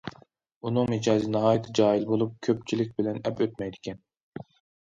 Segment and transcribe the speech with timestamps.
[0.69, 4.03] ئۇنىڭ مىجەزى ناھايىتى جاھىل بولۇپ، كۆپچىلىك بىلەن« ئەپ ئۆتمەيدىكەن».